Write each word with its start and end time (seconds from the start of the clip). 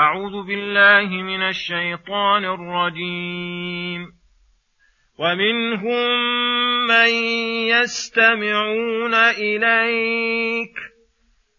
أعوذ 0.00 0.46
بالله 0.46 1.22
من 1.22 1.42
الشيطان 1.42 2.44
الرجيم. 2.44 4.06
ومنهم 5.18 6.20
من 6.86 7.08
يستمعون 7.68 9.14
إليك. 9.14 10.74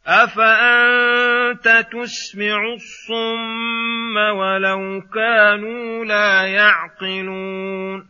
أفأنت 0.07 1.85
تسمع 1.91 2.73
الصم 2.73 4.17
ولو 4.17 5.01
كانوا 5.13 6.05
لا 6.05 6.47
يعقلون؟ 6.47 8.07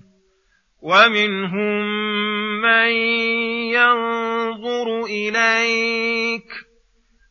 ومنهم 0.82 1.86
من 2.61 2.89
ينظر 3.71 5.05
إليك. 5.05 6.11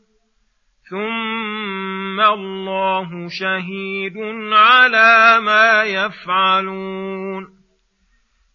ثم 0.91 2.21
الله 2.21 3.29
شهيد 3.29 4.19
على 4.53 5.41
ما 5.41 5.85
يفعلون 5.85 7.63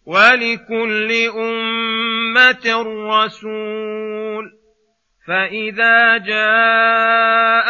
ولكل 0.06 1.12
امه 1.36 2.66
رسول 3.08 4.58
فإذا 5.26 6.18
جاء 6.18 7.67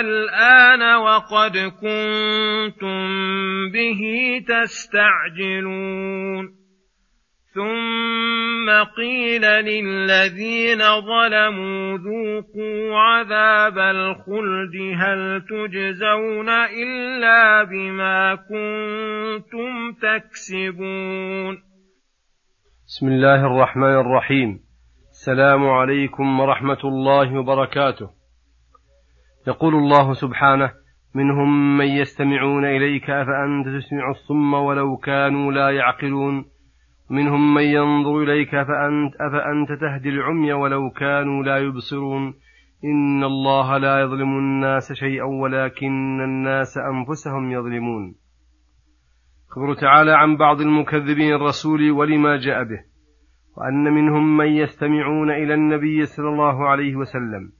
الآن 0.00 0.82
وقد 0.82 1.56
كنتم 1.56 3.08
به 3.72 4.02
تستعجلون. 4.48 6.58
ثم 7.54 8.70
قيل 8.96 9.42
للذين 9.42 10.78
ظلموا 10.78 11.98
ذوقوا 11.98 12.98
عذاب 12.98 13.78
الخلد 13.78 14.76
هل 14.96 15.42
تجزون 15.50 16.48
إلا 16.48 17.64
بما 17.64 18.34
كنتم 18.34 19.92
تكسبون. 19.92 21.58
بسم 22.86 23.08
الله 23.08 23.46
الرحمن 23.46 24.00
الرحيم. 24.00 24.67
السلام 25.28 25.68
عليكم 25.68 26.40
ورحمة 26.40 26.78
الله 26.84 27.38
وبركاته. 27.38 28.10
يقول 29.48 29.74
الله 29.74 30.12
سبحانه: 30.12 30.72
منهم 31.14 31.78
من 31.78 31.86
يستمعون 31.86 32.64
إليك 32.64 33.10
أفأنت 33.10 33.66
تسمع 33.66 34.10
الصم 34.10 34.54
ولو 34.54 34.96
كانوا 34.96 35.52
لا 35.52 35.70
يعقلون؟ 35.70 36.44
منهم 37.10 37.54
من 37.54 37.62
ينظر 37.62 38.22
إليك 38.22 38.54
أفأنت, 38.54 39.14
أفأنت 39.20 39.80
تهدي 39.80 40.08
العمي 40.08 40.52
ولو 40.52 40.90
كانوا 40.90 41.42
لا 41.42 41.58
يبصرون؟ 41.58 42.34
إن 42.84 43.24
الله 43.24 43.78
لا 43.78 44.00
يظلم 44.00 44.38
الناس 44.38 44.92
شيئا 44.92 45.24
ولكن 45.24 46.20
الناس 46.20 46.78
أنفسهم 46.78 47.52
يظلمون. 47.52 48.14
خبر 49.48 49.74
تعالى 49.74 50.12
عن 50.12 50.36
بعض 50.36 50.60
المكذبين 50.60 51.34
الرسول 51.34 51.90
ولما 51.90 52.36
جاء 52.36 52.64
به. 52.64 52.97
وأن 53.58 53.84
منهم 53.84 54.36
من 54.36 54.46
يستمعون 54.46 55.30
إلى 55.30 55.54
النبي 55.54 56.06
صلى 56.06 56.28
الله 56.28 56.68
عليه 56.68 56.96
وسلم. 56.96 57.52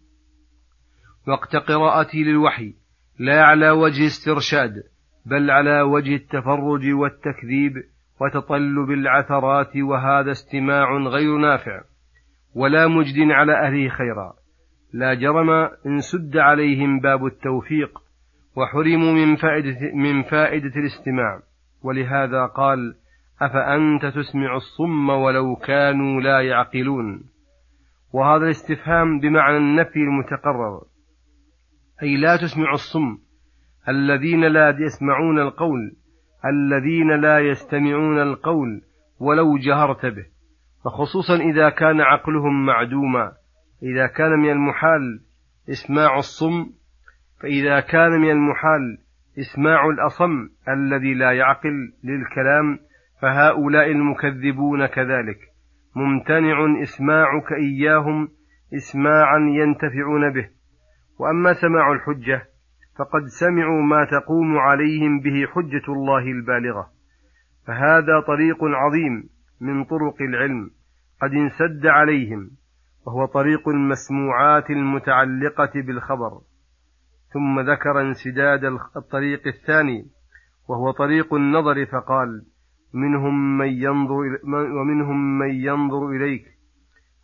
وقت 1.28 1.56
قراءته 1.56 2.18
للوحي 2.18 2.74
لا 3.18 3.42
على 3.42 3.70
وجه 3.70 4.06
استرشاد 4.06 4.82
بل 5.26 5.50
على 5.50 5.82
وجه 5.82 6.14
التفرج 6.14 6.92
والتكذيب 6.92 7.72
وتطلب 8.20 8.90
العثرات 8.90 9.76
وهذا 9.76 10.30
استماع 10.30 10.96
غير 10.96 11.38
نافع. 11.38 11.80
ولا 12.54 12.86
مجد 12.86 13.30
على 13.30 13.52
أهله 13.52 13.88
خيرا. 13.88 14.32
لا 14.92 15.14
جرم 15.14 15.50
إن 15.86 16.00
سد 16.00 16.36
عليهم 16.36 17.00
باب 17.00 17.26
التوفيق 17.26 17.98
وحرموا 18.56 19.12
من 19.12 19.36
فائدة, 19.36 19.94
من 19.94 20.22
فائدة 20.22 20.72
الاستماع. 20.76 21.40
ولهذا 21.82 22.46
قال 22.46 22.94
أفأنت 23.40 24.06
تسمع 24.06 24.56
الصم 24.56 25.08
ولو 25.08 25.56
كانوا 25.56 26.20
لا 26.20 26.40
يعقلون؟ 26.40 27.24
وهذا 28.12 28.44
الاستفهام 28.44 29.20
بمعنى 29.20 29.56
النفي 29.56 29.98
المتقرر. 29.98 30.82
أي 32.02 32.16
لا 32.16 32.36
تسمع 32.36 32.72
الصم 32.72 33.18
الذين 33.88 34.44
لا 34.44 34.68
يسمعون 34.78 35.38
القول 35.38 35.96
الذين 36.44 37.20
لا 37.20 37.38
يستمعون 37.38 38.18
القول 38.22 38.82
ولو 39.20 39.58
جهرت 39.58 40.06
به. 40.06 40.26
فخصوصا 40.84 41.36
إذا 41.36 41.68
كان 41.68 42.00
عقلهم 42.00 42.66
معدوما. 42.66 43.32
إذا 43.82 44.06
كان 44.06 44.30
من 44.30 44.50
المحال 44.50 45.20
إسماع 45.70 46.18
الصم 46.18 46.70
فإذا 47.40 47.80
كان 47.80 48.10
من 48.10 48.30
المحال 48.30 48.98
إسماع 49.38 49.88
الأصم 49.88 50.48
الذي 50.68 51.14
لا 51.14 51.32
يعقل 51.32 51.92
للكلام 52.04 52.78
فهؤلاء 53.20 53.90
المكذبون 53.90 54.86
كذلك. 54.86 55.38
ممتنع 55.96 56.82
إسماعك 56.82 57.52
إياهم 57.52 58.28
إسماعا 58.74 59.38
ينتفعون 59.38 60.32
به. 60.32 60.48
وأما 61.18 61.52
سماع 61.52 61.92
الحجة 61.92 62.42
فقد 62.98 63.22
سمعوا 63.40 63.82
ما 63.82 64.04
تقوم 64.04 64.58
عليهم 64.58 65.20
به 65.20 65.46
حجة 65.46 65.92
الله 65.92 66.22
البالغة. 66.22 66.90
فهذا 67.66 68.20
طريق 68.26 68.64
عظيم 68.64 69.28
من 69.60 69.84
طرق 69.84 70.22
العلم 70.22 70.70
قد 71.22 71.30
انسد 71.32 71.86
عليهم 71.86 72.50
وهو 73.06 73.26
طريق 73.26 73.68
المسموعات 73.68 74.70
المتعلقة 74.70 75.70
بالخبر. 75.74 76.40
ثم 77.32 77.60
ذكر 77.60 78.00
انسداد 78.00 78.64
الطريق 78.96 79.46
الثاني 79.46 80.06
وهو 80.68 80.90
طريق 80.90 81.34
النظر 81.34 81.86
فقال 81.86 82.42
منهم 82.94 83.58
من 83.58 83.68
ينظر 83.68 84.14
ومنهم 84.80 85.38
من 85.38 85.50
ينظر 85.50 86.08
إليك 86.08 86.44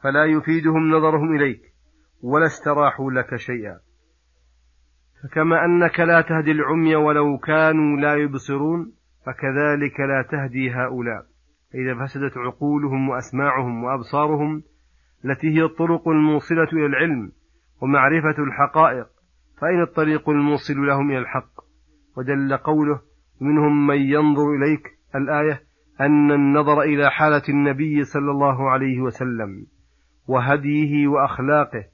فلا 0.03 0.25
يفيدهم 0.25 0.91
نظرهم 0.91 1.37
إليك 1.37 1.61
ولا 2.23 2.47
استراحوا 2.47 3.13
لك 3.13 3.37
شيئا. 3.37 3.79
فكما 5.23 5.65
أنك 5.65 6.01
لا 6.01 6.21
تهدي 6.21 6.51
العمي 6.51 6.97
ولو 6.97 7.39
كانوا 7.39 7.97
لا 7.97 8.15
يبصرون 8.15 8.93
فكذلك 9.27 10.01
لا 10.01 10.25
تهدي 10.31 10.71
هؤلاء. 10.71 11.27
إذا 11.75 12.05
فسدت 12.05 12.39
عقولهم 12.39 13.09
وأسماعهم 13.09 13.85
وأبصارهم 13.85 14.63
التي 15.25 15.47
هي 15.47 15.63
الطرق 15.63 16.09
الموصلة 16.09 16.69
إلى 16.73 16.87
العلم 16.87 17.33
ومعرفة 17.81 18.43
الحقائق 18.43 19.07
فأين 19.61 19.83
الطريق 19.83 20.29
الموصل 20.29 20.87
لهم 20.87 21.11
إلى 21.11 21.19
الحق. 21.19 21.65
ودل 22.17 22.57
قوله 22.57 23.01
منهم 23.41 23.87
من 23.87 23.97
ينظر 23.97 24.55
إليك 24.55 24.94
الآية 25.15 25.63
أن 26.01 26.33
النظر 26.33 26.83
إلى 26.83 27.11
حالة 27.11 27.43
النبي 27.49 28.05
صلى 28.05 28.31
الله 28.31 28.71
عليه 28.71 29.01
وسلم 29.01 29.67
وهديه 30.27 31.09
وأخلاقه 31.09 31.85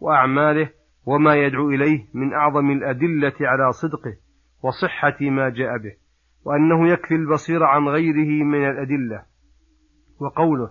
وأعماله 0.00 0.70
وما 1.06 1.34
يدعو 1.34 1.70
إليه 1.70 2.06
من 2.14 2.32
أعظم 2.32 2.70
الأدلة 2.70 3.34
على 3.40 3.72
صدقه 3.72 4.16
وصحة 4.62 5.16
ما 5.20 5.48
جاء 5.48 5.78
به 5.78 5.92
وأنه 6.44 6.88
يكفي 6.88 7.14
البصير 7.14 7.64
عن 7.64 7.88
غيره 7.88 8.44
من 8.44 8.68
الأدلة. 8.70 9.22
وقوله 10.20 10.70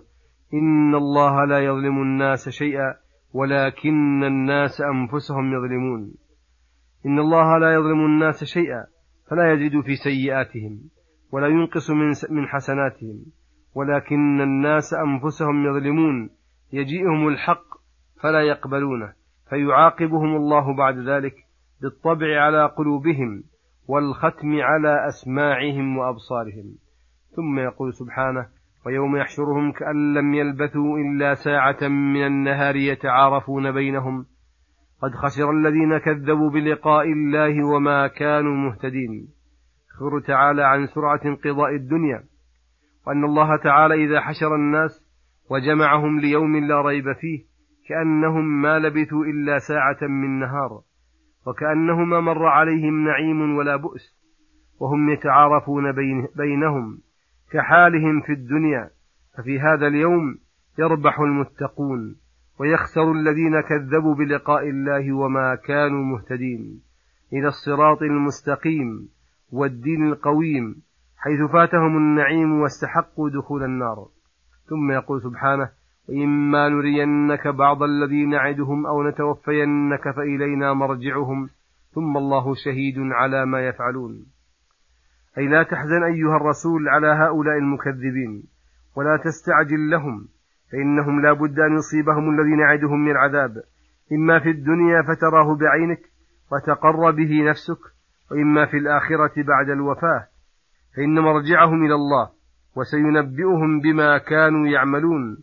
إن 0.54 0.94
الله 0.94 1.44
لا 1.44 1.58
يظلم 1.58 2.02
الناس 2.02 2.48
شيئا 2.48 2.94
ولكن 3.32 4.24
الناس 4.24 4.80
أنفسهم 4.80 5.52
يظلمون. 5.52 6.14
إن 7.06 7.18
الله 7.18 7.58
لا 7.58 7.74
يظلم 7.74 8.06
الناس 8.06 8.44
شيئا 8.44 8.86
فلا 9.30 9.52
يزيد 9.52 9.80
في 9.80 9.96
سيئاتهم. 9.96 10.80
ولا 11.32 11.46
ينقص 11.46 11.90
من 11.90 12.12
من 12.30 12.48
حسناتهم. 12.48 13.24
ولكن 13.74 14.40
الناس 14.40 14.94
أنفسهم 14.94 15.66
يظلمون 15.66 16.30
يجيئهم 16.72 17.28
الحق 17.28 17.64
فلا 18.22 18.40
يقبلونه 18.40 19.12
فيعاقبهم 19.50 20.36
الله 20.36 20.76
بعد 20.76 20.98
ذلك 20.98 21.34
بالطبع 21.82 22.40
على 22.40 22.66
قلوبهم 22.66 23.42
والختم 23.88 24.60
على 24.60 25.06
أسماعهم 25.08 25.98
وأبصارهم. 25.98 26.74
ثم 27.36 27.58
يقول 27.58 27.94
سبحانه 27.94 28.46
ويوم 28.86 29.16
يحشرهم 29.16 29.72
كأن 29.72 30.14
لم 30.14 30.34
يلبثوا 30.34 30.98
إلا 30.98 31.34
ساعة 31.34 31.88
من 31.88 32.26
النهار 32.26 32.76
يتعارفون 32.76 33.72
بينهم. 33.72 34.26
قد 35.02 35.10
خسر 35.10 35.50
الذين 35.50 35.98
كذبوا 35.98 36.50
بلقاء 36.50 37.04
الله 37.12 37.66
وما 37.66 38.06
كانوا 38.06 38.56
مهتدين. 38.56 39.28
يخبر 40.00 40.20
تعالى 40.20 40.64
عن 40.64 40.86
سرعة 40.86 41.20
انقضاء 41.24 41.74
الدنيا 41.74 42.24
وأن 43.06 43.24
الله 43.24 43.56
تعالى 43.56 43.94
إذا 43.94 44.20
حشر 44.20 44.54
الناس 44.54 45.06
وجمعهم 45.50 46.20
ليوم 46.20 46.56
لا 46.56 46.80
ريب 46.80 47.12
فيه 47.12 47.44
كأنهم 47.88 48.62
ما 48.62 48.78
لبثوا 48.78 49.24
إلا 49.24 49.58
ساعة 49.58 50.08
من 50.08 50.38
نهار 50.38 50.80
وكأنه 51.46 52.04
ما 52.04 52.20
مر 52.20 52.46
عليهم 52.46 53.04
نعيم 53.04 53.56
ولا 53.56 53.76
بؤس 53.76 54.20
وهم 54.80 55.10
يتعارفون 55.10 55.92
بين 55.92 56.28
بينهم 56.36 56.98
كحالهم 57.52 58.20
في 58.20 58.32
الدنيا 58.32 58.90
ففي 59.36 59.60
هذا 59.60 59.86
اليوم 59.86 60.38
يربح 60.78 61.20
المتقون 61.20 62.16
ويخسر 62.60 63.12
الذين 63.12 63.60
كذبوا 63.60 64.14
بلقاء 64.14 64.68
الله 64.68 65.12
وما 65.12 65.54
كانوا 65.54 66.04
مهتدين. 66.04 66.82
إلى 67.32 67.48
الصراط 67.48 68.02
المستقيم. 68.02 69.08
والدين 69.52 70.06
القويم 70.06 70.82
حيث 71.16 71.50
فاتهم 71.52 71.96
النعيم 71.96 72.60
واستحقوا 72.60 73.30
دخول 73.30 73.64
النار. 73.64 74.06
ثم 74.66 74.90
يقول 74.90 75.22
سبحانه 75.22 75.68
وإما 76.08 76.68
نرينك 76.68 77.48
بعض 77.48 77.82
الذي 77.82 78.26
نعدهم 78.26 78.86
أو 78.86 79.08
نتوفينك 79.08 80.10
فإلينا 80.16 80.72
مرجعهم 80.72 81.48
ثم 81.94 82.16
الله 82.16 82.54
شهيد 82.54 82.98
على 82.98 83.46
ما 83.46 83.66
يفعلون. 83.68 84.26
أي 85.38 85.48
لا 85.48 85.62
تحزن 85.62 86.02
أيها 86.02 86.36
الرسول 86.36 86.88
على 86.88 87.06
هؤلاء 87.06 87.58
المكذبين 87.58 88.42
ولا 88.96 89.16
تستعجل 89.16 89.90
لهم 89.90 90.28
فإنهم 90.72 91.20
لا 91.20 91.32
بد 91.32 91.58
أن 91.58 91.76
يصيبهم 91.76 92.30
الذي 92.30 92.56
نعدهم 92.56 93.04
من 93.04 93.10
العذاب. 93.10 93.62
إما 94.12 94.38
في 94.38 94.50
الدنيا 94.50 95.02
فتراه 95.02 95.56
بعينك 95.56 96.00
وتقر 96.52 97.10
به 97.10 97.42
نفسك 97.50 97.99
وإما 98.30 98.66
في 98.66 98.76
الآخرة 98.76 99.42
بعد 99.42 99.70
الوفاة 99.70 100.28
فإن 100.96 101.14
مرجعهم 101.14 101.84
إلى 101.84 101.94
الله 101.94 102.30
وسينبئهم 102.76 103.80
بما 103.80 104.18
كانوا 104.18 104.68
يعملون 104.68 105.38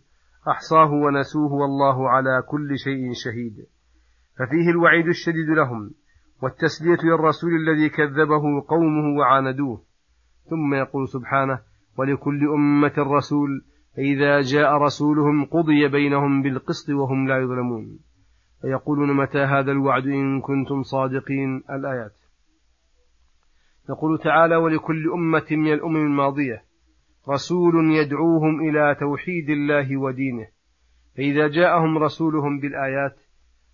أحصاه 0.48 0.92
ونسوه 0.92 1.54
والله 1.54 2.10
على 2.10 2.44
كل 2.48 2.78
شيء 2.78 3.12
شهيد. 3.14 3.66
ففيه 4.38 4.70
الوعيد 4.70 5.08
الشديد 5.08 5.50
لهم 5.50 5.92
والتسلية 6.42 6.98
للرسول 7.04 7.52
الذي 7.56 7.90
كذبه 7.90 8.42
قومه 8.68 9.20
وعاندوه. 9.20 9.84
ثم 10.50 10.74
يقول 10.74 11.08
سبحانه 11.08 11.60
ولكل 11.98 12.48
أمة 12.48 12.94
رسول 12.98 13.66
فإذا 13.96 14.42
جاء 14.42 14.74
رسولهم 14.74 15.46
قضي 15.46 15.88
بينهم 15.88 16.42
بالقسط 16.42 16.90
وهم 16.90 17.28
لا 17.28 17.38
يظلمون. 17.38 18.00
فيقولون 18.62 19.18
متى 19.18 19.40
هذا 19.40 19.72
الوعد 19.72 20.08
إن 20.08 20.42
كنتم 20.42 20.84
صادقين 20.84 21.64
الآيات؟ 21.70 22.27
يقول 23.90 24.20
تعالى 24.20 24.56
ولكل 24.56 25.12
أمة 25.14 25.46
من 25.52 25.74
الأمم 25.74 25.96
الماضية 25.96 26.64
رسول 27.30 27.96
يدعوهم 27.96 28.70
إلى 28.70 28.96
توحيد 29.00 29.50
الله 29.50 29.98
ودينه. 29.98 30.48
فإذا 31.18 31.48
جاءهم 31.48 31.98
رسولهم 31.98 32.60
بالآيات 32.60 33.16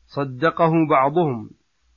صدقه 0.05 0.71
بعضهم 0.89 1.49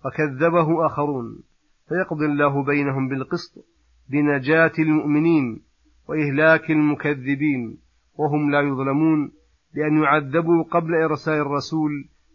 وكذبه 0.05 0.87
آخرون 0.87 1.43
فيقضي 1.89 2.27
الله 2.27 2.65
بينهم 2.65 3.09
بالقسط 3.09 3.67
بنجاة 4.11 4.73
المؤمنين 4.79 5.63
وإهلاك 6.09 6.71
المكذبين 6.71 7.79
وهم 8.15 8.51
لا 8.51 8.61
يظلمون 8.61 9.33
لأن 9.75 10.03
يعذبوا 10.03 10.63
قبل 10.63 10.95
إرسال 10.95 11.35
الرسول 11.35 11.91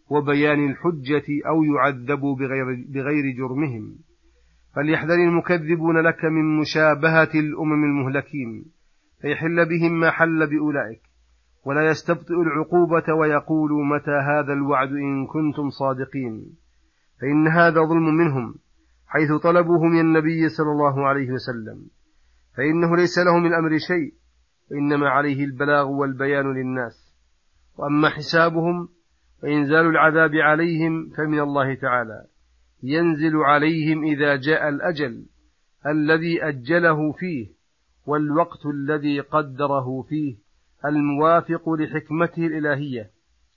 وبيان 0.09 0.69
الحجة 0.69 1.25
أو 1.47 1.63
يعذبوا 1.63 2.35
بغير, 2.35 2.85
بغير 2.89 3.35
جرمهم. 3.37 3.95
فليحذر 4.75 5.15
المكذبون 5.15 5.97
لك 5.97 6.25
من 6.25 6.59
مشابهة 6.59 7.29
الأمم 7.35 7.83
المهلكين 7.83 8.65
فيحل 9.21 9.65
بهم 9.69 9.99
ما 9.99 10.11
حل 10.11 10.47
بأولئك 10.47 11.01
ولا 11.65 11.85
يستبطئ 11.85 12.33
العقوبة 12.33 13.13
ويقول 13.13 13.71
متى 13.85 14.11
هذا 14.11 14.53
الوعد 14.53 14.89
إن 14.89 15.27
كنتم 15.27 15.69
صادقين. 15.69 16.55
فإن 17.21 17.47
هذا 17.47 17.81
ظلم 17.81 18.15
منهم 18.15 18.55
حيث 19.07 19.31
طلبوه 19.31 19.85
من 19.85 19.99
النبي 19.99 20.49
صلى 20.49 20.71
الله 20.71 21.07
عليه 21.07 21.31
وسلم 21.31 21.87
فإنه 22.57 22.95
ليس 22.95 23.19
له 23.19 23.37
من 23.37 23.47
الأمر 23.47 23.77
شيء 23.87 24.13
وإنما 24.71 25.09
عليه 25.09 25.45
البلاغ 25.45 25.87
والبيان 25.87 26.53
للناس. 26.53 27.15
وأما 27.77 28.09
حسابهم 28.09 28.89
وإنزال 29.43 29.85
العذاب 29.85 30.35
عليهم 30.35 31.09
فمن 31.17 31.39
الله 31.39 31.75
تعالى. 31.75 32.25
ينزل 32.83 33.37
عليهم 33.37 34.03
إذا 34.03 34.35
جاء 34.35 34.69
الأجل 34.69 35.25
الذي 35.87 36.43
أجله 36.43 37.11
فيه 37.11 37.47
والوقت 38.05 38.65
الذي 38.65 39.19
قدره 39.19 40.01
فيه 40.01 40.37
الموافق 40.85 41.69
لحكمته 41.69 42.47
الإلهية. 42.47 43.11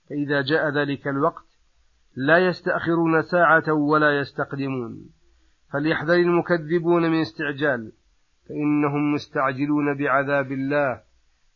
فإذا 0.09 0.41
جاء 0.41 0.69
ذلك 0.69 1.07
الوقت 1.07 1.45
لا 2.15 2.37
يستأخرون 2.37 3.21
ساعة 3.21 3.73
ولا 3.73 4.19
يستقدمون. 4.19 5.09
فليحذر 5.73 6.13
المكذبون 6.13 7.11
من 7.11 7.21
استعجال 7.21 7.91
فإنهم 8.49 9.13
مستعجلون 9.13 9.97
بعذاب 9.97 10.51
الله 10.51 11.01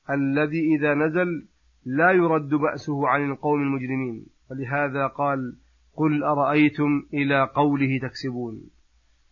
الذي 0.09 0.75
إذا 0.75 0.93
نزل 0.93 1.47
لا 1.85 2.11
يرد 2.11 2.49
بأسه 2.49 3.07
عن 3.07 3.31
القوم 3.31 3.61
المجرمين. 3.61 4.25
ولهذا 4.51 5.07
قال 5.07 5.57
قل 5.99 6.23
أرأيتم 6.23 7.03
إلى 7.13 7.49
قوله 7.55 7.99
تكسبون. 8.01 8.69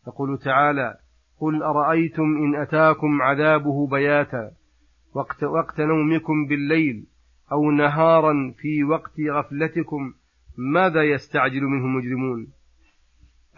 يقول 0.08 0.38
تعالى 0.38 0.98
قل 1.40 1.64
أرأيتم 1.64 2.24
إن 2.24 2.56
أتاكم 2.56 3.22
عذابه 3.22 3.88
بياتا 3.88 4.52
وقت, 5.16 5.44
وقت 5.44 5.82
نومكم 5.82 6.46
بالليل 6.50 7.06
أو 7.52 7.72
نهارا 7.72 8.54
في 8.58 8.84
وقت 8.84 9.14
غفلتكم 9.30 10.14
ماذا 10.58 11.04
يستعجل 11.04 11.64
منه 11.64 11.86
المجرمون 11.86 12.48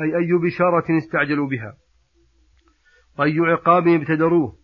أي 0.01 0.17
أي 0.17 0.33
بشارة 0.43 0.97
استعجلوا 0.97 1.47
بها؟ 1.47 1.73
وأي 3.19 3.39
عقاب 3.39 3.87
ابتدروه؟ 3.87 4.55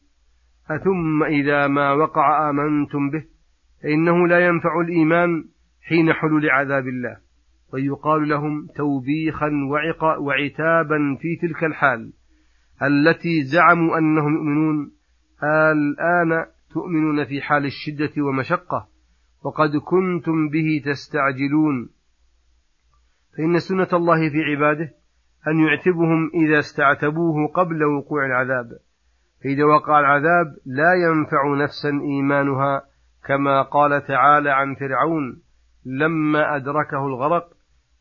أثم 0.70 1.24
إذا 1.24 1.68
ما 1.68 1.94
وقع 1.94 2.50
آمنتم 2.50 3.10
به؟ 3.10 3.26
فإنه 3.84 4.28
لا 4.28 4.46
ينفع 4.46 4.82
الإيمان 4.82 5.46
حين 5.82 6.14
حلول 6.14 6.50
عذاب 6.50 6.88
الله. 6.88 7.25
ويقال 7.76 8.30
لهم 8.30 8.68
توبيخا 8.76 9.52
وعتابا 10.20 11.18
في 11.22 11.36
تلك 11.42 11.64
الحال 11.64 12.14
التي 12.84 13.42
زعموا 13.42 13.98
أنهم 13.98 14.34
يؤمنون 14.34 14.92
الآن 15.44 16.46
تؤمنون 16.74 17.26
في 17.26 17.42
حال 17.42 17.66
الشدة 17.66 18.24
ومشقة 18.24 18.88
وقد 19.46 19.70
كنتم 19.78 20.50
به 20.50 20.82
تستعجلون. 20.86 21.90
فإن 23.38 23.60
سنة 23.60 23.88
الله 23.94 24.30
في 24.30 24.44
عباده 24.44 24.92
أن 25.48 25.60
يعتبهم 25.60 26.32
إذا 26.34 26.60
استعتبوه 26.60 27.48
قبل 27.48 27.84
وقوع 27.84 28.26
العذاب. 28.26 28.68
فإذا 29.44 29.64
وقع 29.64 30.00
العذاب 30.00 30.46
لا 30.66 30.94
ينفع 30.94 31.64
نفسا 31.64 31.90
إيمانها 31.90 32.82
كما 33.28 33.62
قال 33.62 34.06
تعالى 34.08 34.50
عن 34.52 34.76
فرعون 34.76 35.42
لما 35.86 36.56
أدركه 36.56 37.08
الغرق 37.08 37.55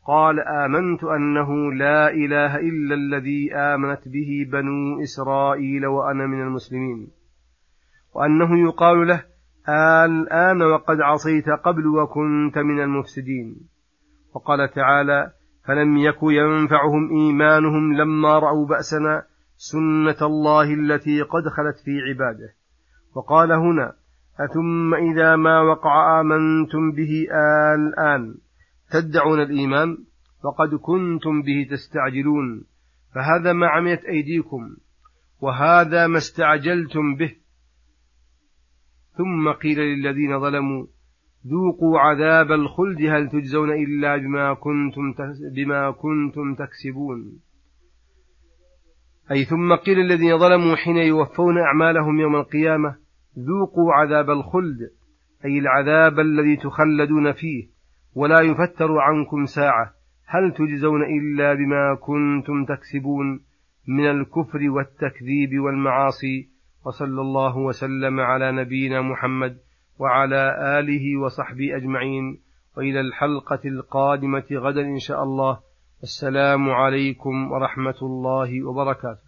قال 0.05 0.39
آمنت 0.39 1.03
أنه 1.03 1.73
لا 1.73 2.09
إله 2.09 2.55
إلا 2.55 2.95
الذي 2.95 3.55
آمنت 3.55 4.07
به 4.07 4.49
بنو 4.51 5.01
إسرائيل 5.03 5.85
وأنا 5.85 6.27
من 6.27 6.41
المسلمين. 6.41 7.07
وأنه 8.15 8.59
يقال 8.59 9.07
له 9.07 9.23
الآن 10.05 10.61
وقد 10.61 11.01
عصيت 11.01 11.49
قبل 11.49 11.87
وكنت 11.87 12.57
من 12.57 12.81
المفسدين. 12.81 13.55
وقال 14.35 14.71
تعالى 14.71 15.31
فلم 15.67 15.97
يك 15.97 16.17
ينفعهم 16.23 17.09
إيمانهم 17.11 17.93
لما 17.93 18.39
رأوا 18.39 18.65
بأسنا 18.67 19.23
سنة 19.57 20.27
الله 20.27 20.73
التي 20.73 21.21
قد 21.21 21.43
خلت 21.47 21.77
في 21.85 21.91
عباده. 22.01 22.49
وقال 23.15 23.51
هنا 23.51 23.93
أثم 24.39 24.93
إذا 24.93 25.35
ما 25.35 25.61
وقع 25.61 26.21
آمنتم 26.21 26.91
به 26.91 27.27
الآن؟ 27.75 28.44
تدعون 28.91 29.41
الإيمان 29.41 29.97
وقد 30.43 30.75
كنتم 30.75 31.41
به 31.41 31.67
تستعجلون 31.71 32.65
فهذا 33.15 33.53
ما 33.53 33.67
عميت 33.67 34.05
أيديكم 34.05 34.75
وهذا 35.41 36.07
ما 36.07 36.17
استعجلتم 36.17 37.15
به. 37.15 37.35
ثم 39.17 39.51
قيل 39.51 39.79
للذين 39.79 40.39
ظلموا 40.39 40.85
ذوقوا 41.47 41.99
عذاب 41.99 42.51
الخلد 42.51 43.01
هل 43.01 43.29
تجزون 43.29 43.71
إلا 43.71 44.17
بما 44.17 44.53
كنتم 44.53 45.13
بما 45.55 45.91
كنتم 45.91 46.55
تكسبون. 46.55 47.39
أي 49.31 49.45
ثم 49.45 49.75
قيل 49.75 49.99
الذين 49.99 50.37
ظلموا 50.37 50.75
حين 50.75 50.97
يوفون 50.97 51.57
أعمالهم 51.57 52.19
يوم 52.19 52.35
القيامة 52.35 52.95
ذوقوا 53.39 53.93
عذاب 53.93 54.29
الخلد 54.29 54.79
أي 55.45 55.59
العذاب 55.59 56.19
الذي 56.19 56.55
تخلدون 56.57 57.31
فيه. 57.31 57.74
ولا 58.15 58.41
يفتر 58.41 58.99
عنكم 58.99 59.45
ساعة. 59.45 59.93
هل 60.27 60.51
تجزون 60.51 61.03
إلا 61.03 61.53
بما 61.53 61.97
كنتم 62.01 62.65
تكسبون 62.65 63.39
من 63.87 64.09
الكفر 64.09 64.69
والتكذيب 64.69 65.59
والمعاصي؟ 65.59 66.49
وصلى 66.85 67.21
الله 67.21 67.57
وسلم 67.57 68.19
على 68.19 68.51
نبينا 68.51 69.01
محمد 69.01 69.57
وعلى 69.99 70.55
آله 70.79 71.17
وصحبه 71.17 71.75
أجمعين. 71.75 72.39
وإلى 72.77 72.99
الحلقة 72.99 73.59
القادمة 73.65 74.45
غدا 74.51 74.81
إن 74.81 74.99
شاء 74.99 75.23
الله. 75.23 75.59
السلام 76.03 76.69
عليكم 76.69 77.51
ورحمة 77.51 77.99
الله 78.01 78.67
وبركاته. 78.67 79.24